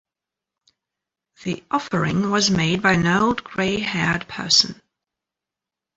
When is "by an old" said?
2.81-3.43